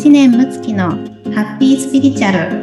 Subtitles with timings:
[0.00, 2.62] 知念睦月のハッピースピリチュアル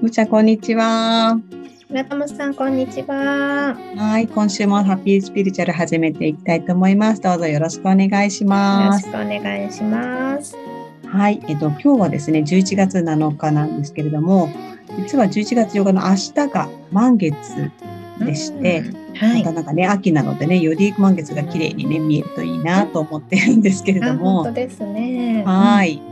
[0.00, 1.38] むちゃこんにちは。
[1.90, 7.20] 村友さんこんにちははい、今週もハッピースピリチュアル始めていきたいと思います。
[7.20, 9.04] どうぞよろしくお願いしよろます。
[9.06, 10.56] しくお願いします
[11.06, 14.48] はい、えっと今日はですね、11月7日なんですけれども、
[14.96, 17.70] 実は11月8日の明日が満月
[18.16, 18.94] でして、うん。
[19.14, 19.42] はい。
[19.42, 25.44] またなんかね秋なのでね、より満月が綺麗にね見えるといいなと思ってるんですけれどあ本も当、ですね。
[25.44, 26.04] はい、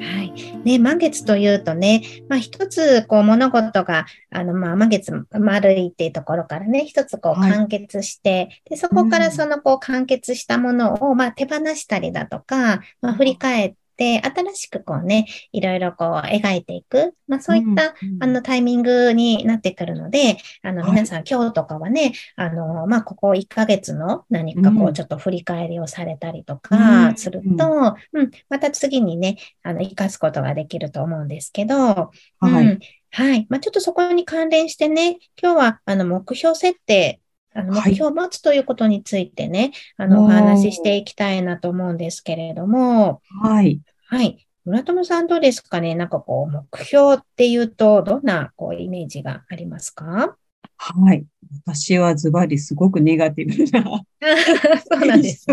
[0.00, 0.32] はい。
[0.64, 7.52] ね、満月というとね、まあ一つこう物事が、あのまあ満月丸いっていうところからね、一つこうはい。
[7.52, 9.22] 完結して、で、そこかうん。
[9.22, 20.90] らそのこう完結したものをまあ手放したりだとか、まあ振り返って、新しくこうね、いろいろこう描いていく、まあそういった、うんあのタイミングになってくるので、あのはい。
[20.92, 24.94] 皆さん今日とかはね、あの、まあここ1ヶ月の何かこううん。
[24.94, 32.10] ちょっと振り返りをされたりとかすると、ううん、また次にね、あの、活かすことができると思うんですけど、は
[32.42, 32.78] い、うん、
[33.10, 33.46] はい。
[33.48, 37.20] まあちょっとそこに関連してね、今日はあの目標設定、
[37.58, 37.90] あのはい。
[37.90, 43.80] 目標を持つということについてね、あの、お話ししていきたいなと思うんですけれども、はい。
[44.06, 44.46] はい。
[44.64, 45.94] 村友さんどうですかね？
[45.94, 50.36] なんかこう、目標っていうと、どんなこうイメージがありますか？
[50.76, 51.24] はい。
[51.64, 53.82] 私はズバリすごくネガティブな
[54.88, 55.46] そうなんです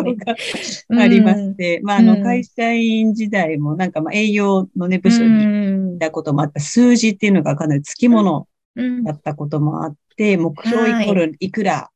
[0.90, 2.24] ありまして、まあ、あの、うん。
[2.24, 9.04] 会社員時代もなんか、まあ、営業のね、部署うにんいたこともあった、数字っていうのがかなり付き物うん。
[9.04, 11.90] だったこともあって、目標イコールいくら、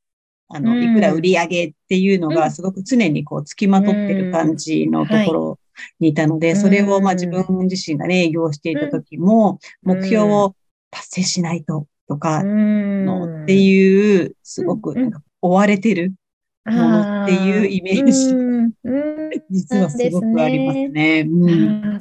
[0.49, 0.91] あの、うん。
[0.91, 2.35] いくら売り上げっていうのうん。
[2.35, 5.59] がすごく常にこう、付きまとってる感じのところ
[5.99, 7.19] にいたので、うんそれをまあうん。
[7.19, 10.55] 自分自身がね、営業していた時も、うん目標を
[10.91, 16.13] 達成しないととか、のってういう、すごくなんか追われてるん
[16.65, 18.35] ものっていうイメージ。
[19.49, 21.27] 実はすごくありますね。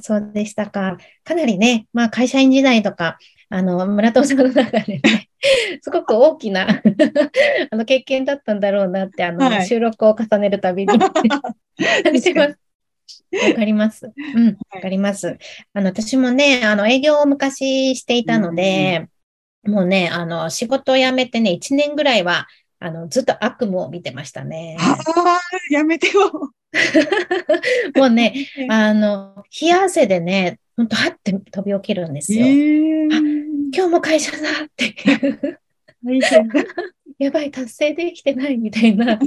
[0.01, 0.99] そうでしたか。
[1.25, 3.19] かなりね、まあ会社員時代とか、
[3.51, 5.29] あの、村田さんの中でね、
[5.89, 6.69] すごく大きな
[7.73, 10.99] あの経験だったんだろうなって、あの、はい収録を重ねるたびに。
[13.33, 14.13] わかります。
[14.35, 15.39] うん、わかります。
[15.73, 19.07] あの、私もね、あの、営業を昔していたので、
[19.65, 22.47] もうね、あの、仕事を辞めてね、1年ぐらいは、
[22.81, 24.77] あの、ずっと悪夢を見てましたね。
[24.79, 25.41] ああ、
[25.71, 26.31] やめてよ。
[27.97, 28.35] もうね、
[28.69, 32.47] あの、冷や汗でね、ほんと、はって飛び起きるんですよ。
[32.47, 35.61] えーあ今日も会社だっていう、
[36.05, 36.65] 大変だ
[37.19, 39.19] やばい、達成できてないみたいな、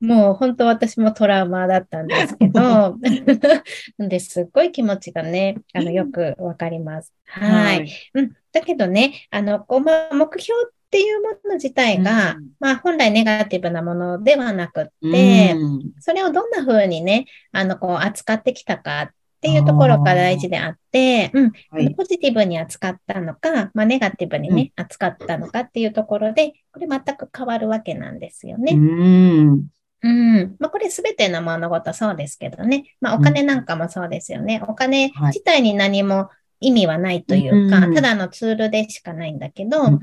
[0.00, 2.88] もう本当私もトラウマだったんですけど、な
[4.06, 7.12] んですっごい気持ちがね、あの、よくわかります。
[7.24, 7.86] はい。
[7.86, 7.90] い。
[8.14, 8.32] うん。
[8.52, 21.94] だけどね、あの、こう、まあ、目標っていうもの自体が、うんまあ、本来ネガティブなものではなくって、うんそれをどんな風にね、あの、こう、扱ってきたかっていうところが大事であって、うん、はい。
[21.94, 28.74] ポジティブに扱ったのか、まあ、ネガティブにね、扱ったのかっていうところで、これ全く変わるわけなんですようね。
[28.74, 29.66] ん。
[30.02, 30.56] うん。
[30.58, 32.84] まあ、これすべての物事そうですけどね。
[33.00, 34.62] まあ、お金なんかもそうですよね。
[34.66, 36.28] お金はい自体に何も
[36.60, 40.00] 意味はないというか、うんただのツールでしかないんだけど、うん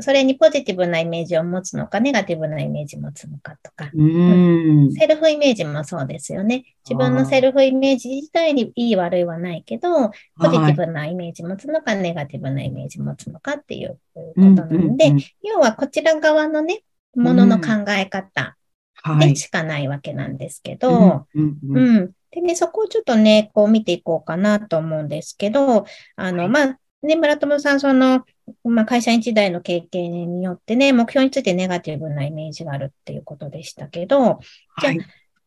[0.00, 4.92] それにポジティブなイメージを持つのか、ネガティブなイメージを持つのかとか、うん。
[4.92, 6.64] セルフイメージもそうですよね。
[6.84, 15.12] 自分のセルフイメージ自体にいい悪いはないけど、ポジティブなイメージ持つのか、ネガティブなイメージ持つのかっていうことなので、
[15.42, 16.82] 要はこちら側のね、
[17.14, 18.56] ものの考え方
[19.02, 19.30] はい。
[19.30, 22.12] でしかないわけなんですけど、うん。
[22.32, 25.84] でね、そこをちょっとね、こう見ていこうかなと思うんですけど、
[26.16, 26.48] あの、はい。
[26.48, 28.24] まあ、ね、村友さん、その、
[28.64, 34.40] まあ、会社員時代の経験によってね、目標についてネガティブなイメージがあるっていうことでしたけど、
[34.80, 35.00] じゃあはい。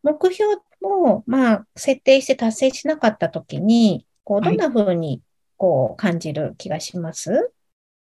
[0.04, 5.22] 目標を、まあ、設定して達成しなかったときに、こう、はいどんな風に、
[5.56, 7.52] こう、感じる気がします？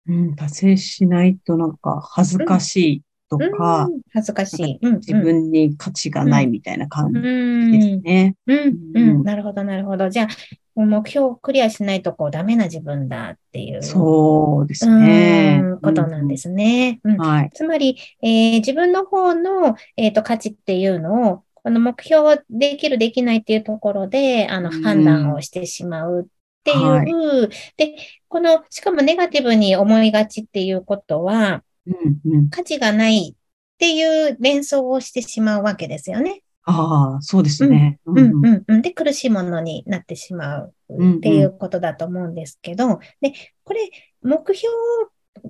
[0.08, 3.02] うん、達成しないとなんか恥ずかしい
[3.38, 4.78] とか、うん恥ずかしい。
[4.82, 8.36] うん、自分に価値がないみたいな感うじん、ですね。
[8.46, 10.10] うん、ううんん、なるほど、なるほど。
[10.10, 10.28] じゃあ、
[10.74, 13.82] 目標をクリアしないと、こう、ダメな自分だっていう。
[13.82, 15.60] そうですね。
[15.62, 17.00] うんことなんですね。
[17.04, 17.50] うんはい。
[17.54, 26.26] つまり、えー自分の方の、えーと価値っていうのを、この目標できる、できないっていうところで、あの、うん判断をしてしまうっ
[26.64, 27.06] ていう、はい
[27.76, 27.96] で、
[28.28, 32.50] この、しかもネガティブに思いがちっていうことは、うんうん。
[32.50, 36.42] 価値がないっていう連想をしてしまうわけですよね。
[36.64, 37.98] ああ、そうですね。
[38.06, 38.82] うんうんうん。
[38.82, 43.32] で、苦しいものになってしまうっていうことだと思うんですけど、で、
[43.64, 43.90] これ、
[44.22, 44.72] 目標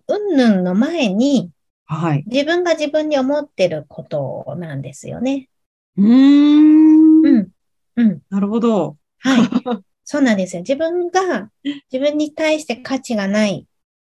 [0.09, 1.51] 云々の前に、
[1.85, 2.25] はい。
[2.27, 5.51] 自分が自分に思ってることなんですよね。
[5.99, 7.27] うーん。
[7.27, 7.49] うん。
[7.97, 8.23] うん。
[8.31, 8.97] なるほど。
[9.19, 9.49] はい。
[10.05, 10.63] そうなんですよ。
[10.63, 11.51] 自分が
[11.93, 13.67] 自分に対して価値がない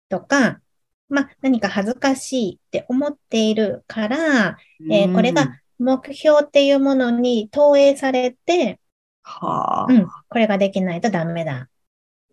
[0.10, 0.62] とか、
[1.10, 4.58] まあ何か恥ずかしいって思っているから、
[4.90, 8.80] えーこれが目標っていうものに投影されて、
[9.24, 9.94] はあ。
[9.94, 11.68] うん、これができないとダメだ。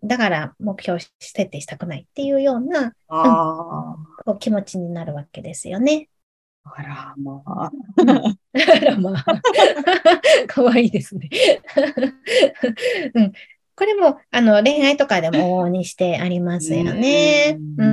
[0.04, 6.08] だから目標設定したくないっていうようなあこう気持ちになるわけですよね。
[6.64, 6.70] あ。
[6.76, 7.64] あら、まあ。
[7.66, 9.24] あらまあ、
[10.48, 11.30] かわいいですね。
[13.14, 13.32] うん、
[13.74, 17.58] これもあの恋愛とかでも往々にしてありますよね。
[17.78, 17.86] うう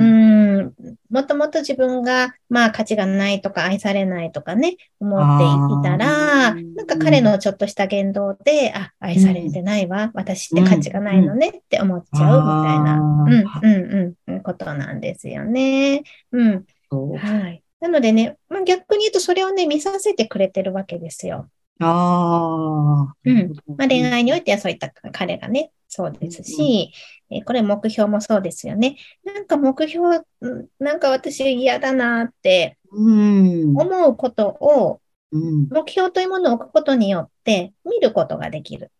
[0.78, 16.02] ん、もともと自分がまあ価値がないとか愛されないとかね、思っていたら、なんか彼のちょっとした言動で、あ、愛されてないわ、私って価値がないのねって思っちゃうみたいな、うん、うん、うん、ことなんですよね。
[16.32, 16.64] うん。
[16.90, 17.62] はい。
[17.80, 21.48] なのでね、まあ、逆に言うとそれをね、見させてくれてるわけですよ。
[21.80, 23.14] ああ。
[23.24, 26.92] うんまあ、恋愛においてはそういった彼がね、そうですし、
[27.30, 28.96] えーこれ目標もそうですよね。
[29.24, 33.76] なんか目標、うんなんか私嫌だなってうん。
[33.76, 35.00] 思うことを、
[35.32, 35.68] うん。
[35.68, 38.90] 目標というものを置くことによって見ることができる。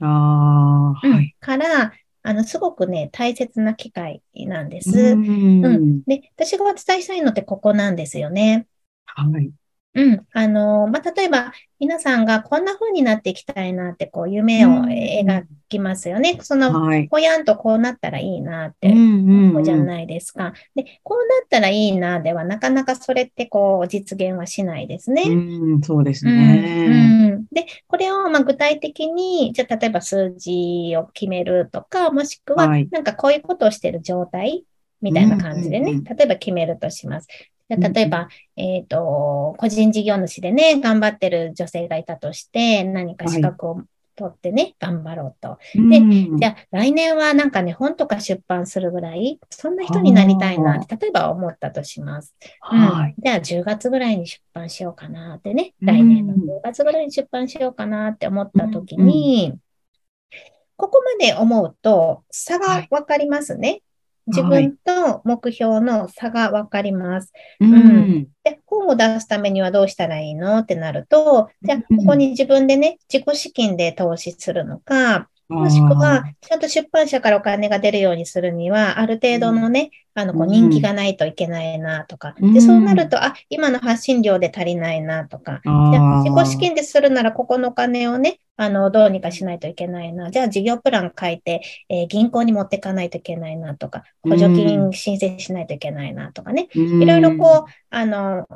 [0.00, 1.06] ああ。
[1.06, 1.34] はい。
[1.40, 1.92] から、
[2.22, 4.90] あの、すごくね、大切な機会なんです。
[4.98, 5.64] うん。
[5.64, 8.66] うんで、私がお伝えしたいのってここなんですよね。
[9.06, 9.52] はい。
[9.94, 10.26] うん。
[10.32, 16.38] あの、まあ、例えば、皆さんがこんな風になっていきたいなって、こう、夢をうん描きますよね。
[16.40, 17.08] その、はい。
[17.08, 20.54] ぽやんとこうなったらいいなってうんうん思うじゃないですか。
[20.74, 25.24] で、こうなったらいいなでは、なかなかそれってこう、実現はしないですね。
[25.26, 26.86] うん、そうですうんね。
[26.88, 34.64] うんで、これをまあ具体的に、じゃあ例えば数字を決めるとか、もしくははいなんかこういうことをしてる状態
[35.02, 37.28] みたいな感じでね、うんうんうん例えば決めるとします。
[37.76, 43.82] じゃあ例えば、えっと、個人事業主でね、頑張ってる女性がいたとして、何か資格を
[44.16, 45.58] 取ってね、頑張ろうと。
[45.74, 46.38] でうん。
[46.38, 52.34] じゃあ来年はなんかね、本とか出版するぐらい、そんな人になりたいなって、例えば思ったとします。
[52.70, 52.78] うん。
[52.78, 53.14] はい。
[53.18, 55.86] じゃあ10月ぐらいに出版しようかなってね、うん。
[55.86, 59.54] 来年の10月ぐらいに出版しようかなって思った時に、
[60.76, 63.82] ここまで思うと差がわかりますね。
[64.26, 67.32] 自分と目標の差がわかります。
[67.60, 68.28] うん。
[68.44, 70.58] で、本を出すためにはどうしたらいいの？
[70.58, 71.96] ってなると、じゃあうん。
[71.98, 82.52] ここに自分でね、自己資金で投資するのか、もしくは、ちゃんと出版社からお金が出るようにするには、ある程度のね、あの、こううん人気がないといけないなとか、うん。
[82.52, 90.30] で、そうなると、あ、今の発信量で足りないなとか、じゃあ自己資金でするなら、ここのお金をね、あの、どうにかしないといけないな。
[90.30, 96.68] じゃあ、事業プラン書いて、えー銀行に持っていかないといけないなとか、補助金申請しないといけないなとかね。
[96.74, 98.46] いいろいろこう、あの、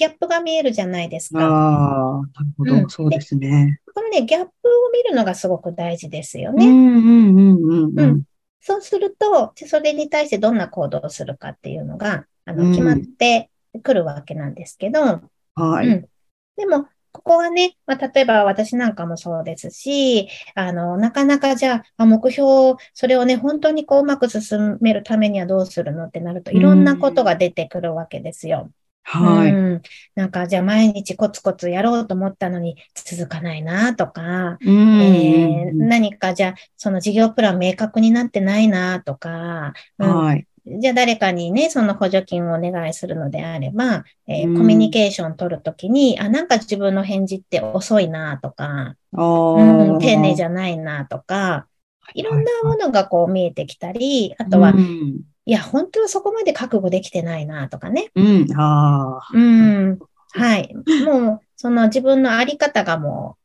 [0.00, 1.40] ギャップが見えるじゃないですか。
[1.40, 3.80] ああ、なるほど、うんそうですね。
[3.94, 6.66] このね、ギャップを見るのがすごく大事ですよね。
[6.66, 8.22] うんうんうんうんううんん。
[8.62, 13.50] そうすると、それに対してどんな行動をするかっていうのが、あの、うん決まって
[13.82, 15.20] くるわけなんですけど、
[15.54, 15.88] はい。
[15.88, 16.08] うん。
[16.56, 28.70] でも、ここはね、まあ、例えば私なんかもそうですし、あの、なかなかじゃあ、あ目標、それをね、本当にこううまく進めるためにはどうするのってなると、いろんなことが出てくるわけですよ。
[29.02, 29.52] はい。
[29.52, 29.82] うん。
[30.14, 40.46] なんか、じゃあ毎日コツコツやろうと思ったのに続かないなとか、うんえー何かじゃあ、その事業プラン明確になってないなとか、うんはい。
[40.66, 49.22] じゃあ誰かにね、その補助金をお願いするのであれば、えーうんコミュニケーション取るときに、あ、なんか自分の返事って遅いなとか、あ
[49.54, 51.66] うん、丁寧じゃゃないなとか、
[52.14, 55.20] いろんなものがこう見えてきたり、あとは、うん。
[55.50, 58.12] いや、本当はそこまで覚悟できてないなとかね。
[58.14, 58.46] うん。
[58.56, 59.36] ああ。
[59.36, 59.98] うん。
[60.30, 60.72] はい。
[61.04, 63.36] もう、その自分のあり方がも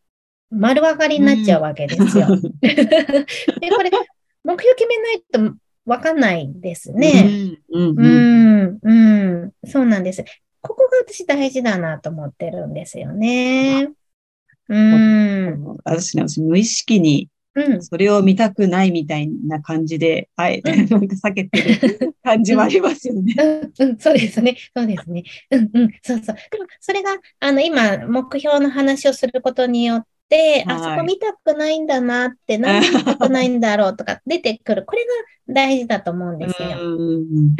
[0.52, 2.28] う、丸分かりになっちゃうわけですよ。
[2.62, 2.76] で、
[3.72, 3.90] これ、
[4.44, 5.56] 目標決めないと
[5.88, 7.58] わかんないですね。
[7.74, 7.90] うん。
[7.90, 8.64] ううん。
[8.66, 8.94] ん、う
[9.48, 10.24] ん、そうなんです。
[10.62, 13.90] ここが私大事だなと思ってるんですよね。
[14.70, 23.34] うん、私ね、私無意識にうん、それを見たくないみたいな感じで、あえてなんか避けてる感じはありますよね。
[23.78, 24.58] うん、うん、そうですね。
[24.76, 25.24] そうですね。
[25.52, 26.36] うん、うん、そうそう。
[26.52, 34.84] でも、それが、あの、今、目標の話をすることによって、あはいそこ見たくないんだなって、なんで見たくないんだろうとか出てくる。
[34.86, 36.70] これが大事だと思うんですよ。
[36.82, 37.56] うん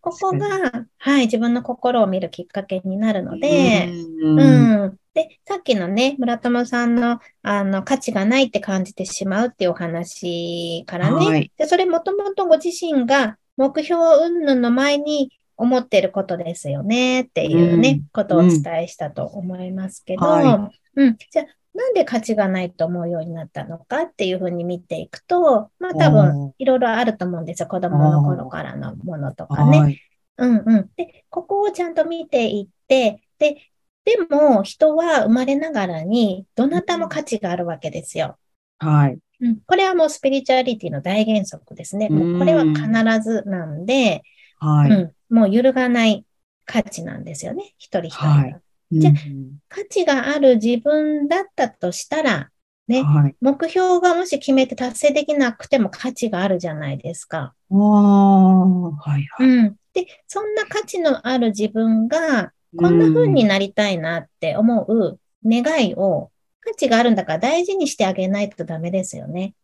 [0.00, 3.88] ここが、はい、自分の心を見るきっかけになるので、
[4.22, 4.98] うんうん。
[5.14, 11.52] で、さっきのね、村友さんの、あの、価値がないって感じてしまうっていうお話からね、はい。
[11.56, 18.08] で、それもともとご自身が目標云々の前に、思ってることですよねっていうね、うん。
[18.14, 21.18] ことをお伝えしたと思いますけど、はうん。
[21.30, 27.68] じゃあ、なんで価値がないと思うようになったのかっていうふうに見ていくと、まあ多分いろいろあると思うんですよ。
[27.68, 30.00] 子供の頃からのものとかね。
[30.36, 30.48] はい。
[30.48, 30.90] うんうん。
[30.96, 33.56] で、ここをちゃんと見ていって、で、
[34.04, 38.38] でも人は生まれながらにどなたも価値があるわけですよ。
[38.78, 39.18] はい。
[39.40, 42.08] うん、これはもうスピリチュアリティの大原則ですね。
[42.08, 42.86] もうこれは必
[43.22, 44.22] ずなんで、
[44.58, 44.90] はい。
[44.90, 46.24] うん、もう揺るがない
[46.64, 47.74] 価値なんですよね。
[47.78, 48.30] 一人一人が。
[48.30, 48.60] はい
[48.92, 52.50] じゃあうん価値がある自分だったとしたら、
[52.88, 53.36] ねはい。
[53.40, 57.54] 目標がもし決めて達成できなくても価値があるじゃないですか。
[57.70, 59.46] ああ、はい、はい。
[59.46, 59.76] うん。
[59.92, 66.30] で、そんな価値のある自分が、こんな風になりたいなって思う願いを、
[66.60, 69.54] 価値があるんだから大事にしてあげないとダメですよね。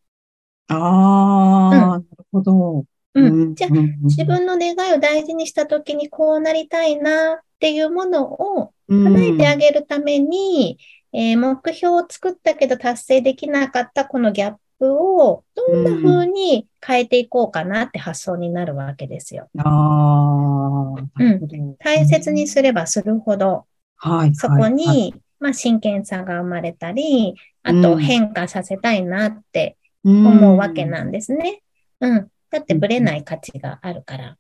[0.69, 2.85] ああ、なるほど。
[3.15, 3.55] うん。
[3.55, 10.79] じゃあ、うん自分の願いを大事にしたときにこうなりたいなっていうものをうん叶えてあげるために、
[11.13, 19.49] えー目標を作ったけど達成できなかったこのギャップをどんな風に変えていこうかなって発想になるわけですよ。
[19.59, 21.57] ああ、なるほど。
[21.79, 23.67] 大切にすればするほど、
[23.97, 31.63] はい、そこはいはいに、まあ、真剣さが生まれたり、あと変化させたいなって思うわけなんですね。
[32.01, 32.29] うん。
[32.51, 34.37] だってぶれない価値があるから。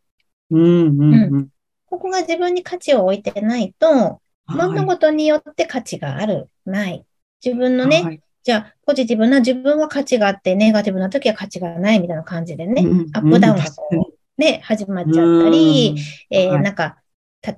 [0.50, 1.48] うん、うん、うん。
[1.86, 7.04] ここが自分に価値を置いてないと、物はい事によって価値がある、ない。
[7.44, 15.96] 自分のね、はいじゃあ、ポジティブな自分は価値があって、ネガティブな時は価値がないみたいな感じでね、うんアップダウンが確かにこう、ね、始まっちゃったり、
[16.30, 16.62] えーはい。
[16.62, 16.96] なんか、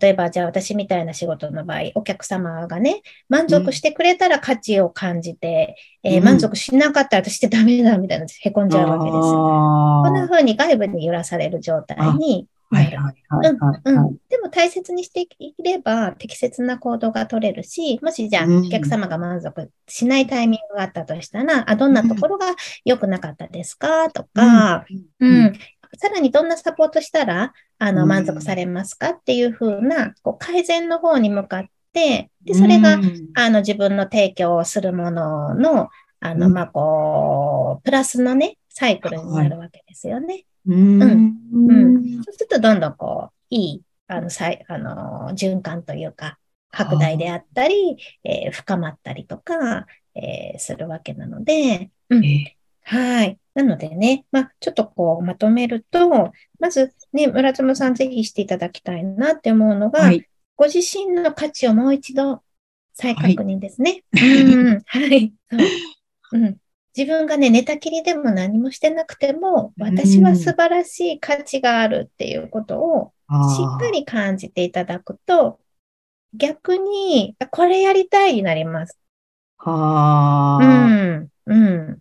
[0.01, 6.25] 例えば、じゃあ私みたいな仕事の場合、お客様がね、満足してくれたら価値を感じて、えーうん。
[6.25, 12.49] 満足しなかったら私ってダメだみたいな、へこんじゃうわけですこんな風に外部に揺らされる状態に。
[12.71, 12.91] はい。
[14.29, 18.67] でも大切にしていれば適切な行動が取れるし、もしじゃあうん。
[18.67, 24.11] お客様が満足しないタイミングがあったとしたら、あ、どんなところが良くなかったですか？
[24.11, 24.85] とか、
[25.21, 25.53] うん、
[25.97, 28.09] さらにどんなサポートしたら、あの、うん。
[28.09, 33.29] 満足されますかっていう風な、こう、改善の方に向かって、で、それが、うん。
[33.35, 35.89] あの、自分の提供するものの、
[36.21, 36.53] あの、うん。
[36.53, 40.45] まあ、こう、プラスのね、サイクルになるわけですよね。
[40.69, 46.39] うんうんそうすると、どんどんこう、いい、あの、さい、あの、循環というか、
[46.71, 53.39] 拡大であったり、えー深まったりとか、えーするわけなので、うんえはい。
[53.55, 60.27] なのでね、まあ、ちょっとこう、まとめると、まずね、村友さんぜひしていただきたいなって思うのが、はい。
[60.57, 62.43] ご自身の価値をもう一度
[62.95, 64.05] 再確認ですね。
[64.13, 64.83] うん。
[64.87, 65.33] はい。
[65.51, 65.61] そう
[66.33, 66.57] うん。
[66.99, 75.61] 自分がね、寝たきりでも何もしてなくても、私は素晴らしい価値があるっていうことをしっかり感じていただくと、
[76.35, 78.99] 逆に、あこれやりたいになります。
[79.65, 80.89] うはあ。
[81.21, 81.29] ん。
[81.47, 81.99] うん。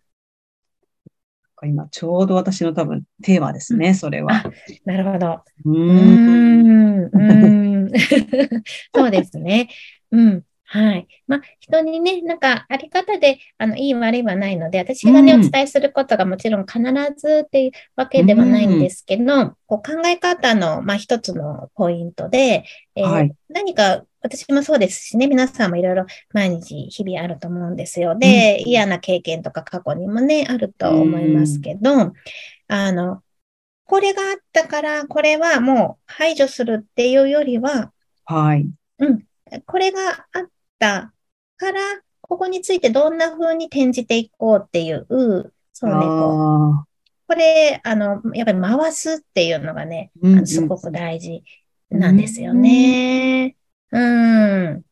[1.64, 4.44] 今、ちょうど私の多分テーマですね、それは。
[4.86, 5.44] なるほど。
[5.64, 7.90] うん、うーん。
[8.96, 9.70] そうですね。
[10.10, 10.44] うん。
[10.70, 11.08] はい。
[11.28, 16.82] まあ、人にね、なんか、あり方で、あの、いい悪いはないので、私がね、うんお伝えすることがもちろん必
[17.16, 28.18] ずっていうわけではないんですけど、こう考え方の、まあ、一つのポイントで、えーはい何か、私もそうですしね、皆さんもいろいろ毎日、日々あると思うんですよ。
[28.18, 32.12] で、うん嫌な経験とか過去にもね、あると思いますけど、
[32.68, 33.24] あの、
[33.86, 37.94] これがあったから、これはもう排除するっていうよりは、
[38.26, 38.70] はい。
[39.66, 41.14] これがあった
[41.58, 41.80] から、
[42.22, 45.06] ここについてどんな風に転じていこうっていう、
[45.74, 46.86] そうね、こうあ
[47.28, 50.12] これ、あの、やっぱり回すっていうのがね、
[50.46, 51.44] すごく大事
[51.90, 53.56] なんですよね。
[53.92, 54.84] うん。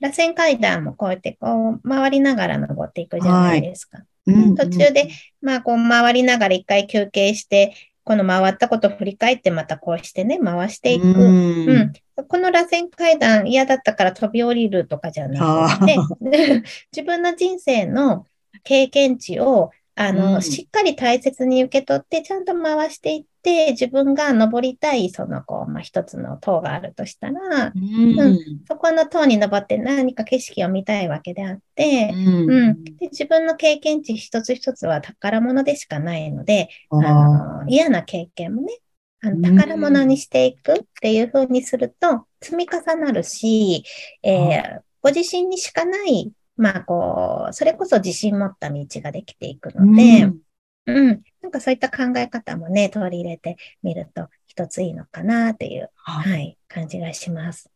[0.00, 3.98] 螺旋階段もこうやってこう回りながら登っていくじゃないですか。
[3.98, 5.10] うん途中で、
[5.42, 7.74] まあこう回りながら一回休憩して、
[8.04, 11.04] この回ったことを振り返ってまたこうしてね、回していく。
[11.04, 11.68] うん。
[11.68, 11.92] うん。
[12.28, 15.96] この螺旋階段嫌だったから飛び降りるとかじゃなくて、
[16.92, 18.26] 自分の人生の
[18.62, 20.42] 経験値を、あの、うん。
[20.42, 28.38] しっかり大切に受け取って、ちゃんと回していって、自分が登りたい、その、こう、まあ、一つの塔があるとしたら、うん。
[28.66, 32.50] そこの塔に登って何か景色を見たいわけであって、うん。
[32.50, 32.84] うん。
[32.84, 38.78] で自分の経験値一つ一つは宝物でしかないので、ああの嫌な経験もね、
[39.22, 39.56] あのうん。
[39.56, 43.84] 宝物にしていくっていう風にすると積み重なるし、
[44.22, 44.80] えー。
[45.04, 50.30] ご自身にしかない、まあこう、それこそ自信持った道ができていくので、
[50.86, 51.22] うん。
[51.42, 57.70] なんかそういった考え方もね、取り入れてみると一ついいのかなっていう、はいはい、感じがします。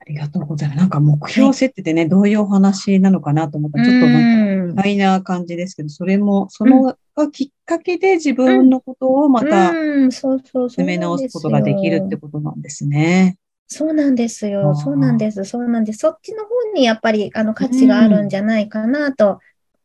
[0.00, 0.78] ありがとうございます。
[0.78, 6.96] なんか目標設定でね、どういうお話なのかなと思ったら、ちょっとなんか、うん意外な感じですけど、それも、そのが
[7.30, 9.72] きっかけで自分のことをまた。
[10.10, 13.36] 詰め直すことができるってことなんですね。
[13.72, 14.74] そうなんですよ。
[14.74, 15.44] そうなんです。
[15.44, 16.00] そうなんです。
[16.00, 19.40] そっちの方にやっぱりあの価値があるんじゃないかなと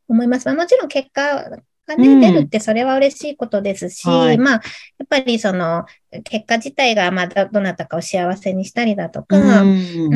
[0.08, 0.46] 思います。
[0.46, 4.60] まあ、もちろん結果がね、うん出るってそれは嬉しいことですし、はいまあ、や
[5.06, 5.86] っぱりその
[6.25, 10.10] 結果自体がまあどどなたかを幸せにしたりだとか、うんう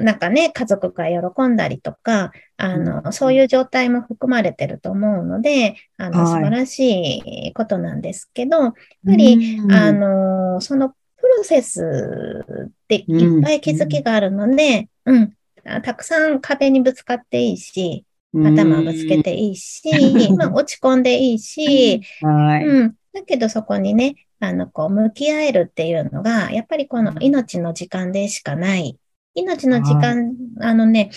[0.00, 8.74] ん、なんかね、家族が喜んだりとか、あの、うんそういう状態も含まれてると思うので、あの、はい素晴らしいことなんですけど、やっ
[9.06, 10.94] ぱり、うんあの、その
[11.44, 12.44] セス
[12.88, 15.32] でいっぱい気づきがあるので、うん、
[15.64, 19.82] あたくさん壁にぶつかっていいし、頭をぶつけていいし、
[20.36, 22.66] まあ、落ち込んでいいし、はい。
[22.66, 22.94] うん。
[23.12, 28.98] だけどそこにね、あの、こう、向き合えるっていうのが、やっぱりこの命の時間でしかない。
[29.34, 31.10] 命の時間、あのね、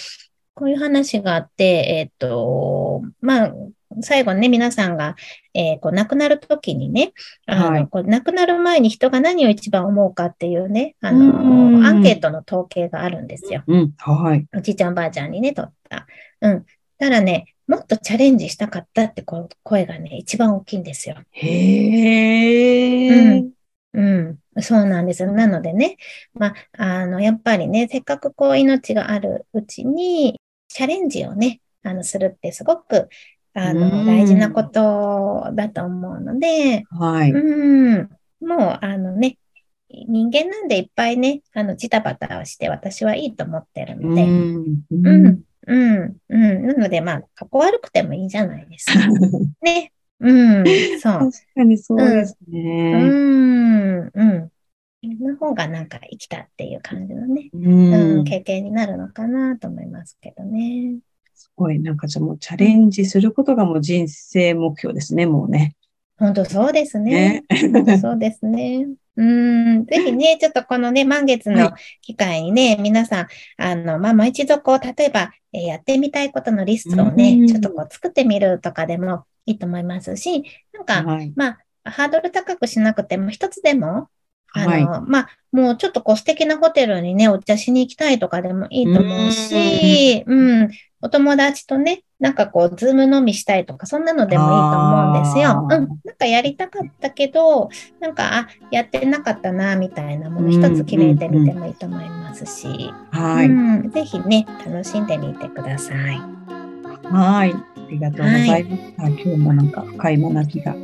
[0.54, 3.54] こういう話があって、えっと、まあ、
[4.02, 5.16] 最後ね、皆さんが、
[5.54, 7.14] えーこう、亡くなるときにね、
[7.46, 13.64] あの、はいこう亡くなる前に人が何を一番思うかっていうね、あうんの、アンケートの統計があるんですよ。
[13.68, 14.46] うん、はい。
[14.56, 16.06] おじいちゃんおばあちゃんにね、取った。
[16.42, 16.66] うん。
[17.00, 21.18] ただね、もっとチャレンジしたかったってこう声がね、一番大きいんですよ。
[21.32, 21.48] へ
[23.38, 23.46] え。
[23.94, 25.32] うん、そうなんですよ。
[25.32, 25.98] なのでね、
[26.34, 33.10] まあ、あの、やっぱりね、せっかくこう命があるうちに、チャレンジをね、あの、するってすごく、
[33.60, 37.32] あうの、ん大事なことだと思うので、はい。
[37.32, 38.10] うん、
[38.42, 39.38] もう、あのね、
[39.90, 44.82] 人間なんでいっぱいね、あの、ジタバタをして私はいいと思ってるので、うん。
[45.04, 46.68] うん、うん、うん。
[46.68, 49.00] なので、まあ、かっこ悪くてもいいじゃないですか。
[49.62, 49.92] ね。
[50.22, 50.32] う
[50.64, 50.66] ん、
[51.00, 51.32] そう確。
[51.56, 52.92] かにそうですうね。
[52.94, 54.52] ん、うん。
[55.02, 58.24] の方がなんか生きたっていう感じのね、ううん、ん。
[58.26, 60.98] 経験になるのかなと思いますけどね。
[61.40, 65.78] すごい、なんかじゃあもうチャレンジすることがもう人生目標ですね、もうね。
[66.18, 67.46] 本当そうですね。
[67.50, 67.72] ね。
[67.72, 68.88] 本当そうですね。
[69.16, 71.72] うん、ぜひね、ちょっとこのね、満月の
[72.02, 81.32] 機会にね、皆さん、あの、まあ、もう一度こう、例えば、えーやってみたいことのリストをねうん、ちょっとこう、作ってみるとかでもいいと思いますし、なんか、はい。
[81.38, 84.10] まあ、ハードル高くしなくても、一つでも、
[84.54, 90.70] あの、はいまあ、もうちょっとこう素敵なホテルにね、お茶しに行きたいとかでもいいと思うし、うん、
[91.02, 95.62] お友達とね、なんかこう、ズーム飲みしたいとか、そんなのでもいいと思うんですよ。
[95.62, 103.48] うん、なんかやりたかったけど、なんか、あ、やってなかったな、みたいなもの一つ決めてみてもいいと思いますし、はい。
[103.48, 103.50] う
[103.88, 106.22] ん、ぜひね、楽しんでみてください。
[107.04, 107.54] はい。
[107.54, 108.94] ありがとうございます。
[108.98, 110.72] あ今日もなんか深い学びが。
[110.72, 110.76] あ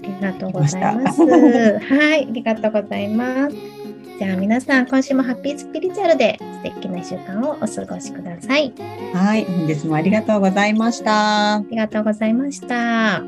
[0.00, 1.26] りがとうございます。
[1.26, 3.77] 来はい、ありがとうございます。
[4.18, 8.74] じゃあ皆さん今週もハッピースピリチュアルで素敵な1週間をお過ごしください。
[9.14, 11.54] はい、本日もありがとうございました。
[11.54, 13.22] ありがとうございました。